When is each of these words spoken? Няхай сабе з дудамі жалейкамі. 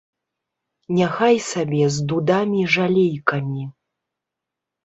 Няхай 0.99 1.37
сабе 1.49 1.83
з 1.97 2.07
дудамі 2.13 2.61
жалейкамі. 2.77 3.63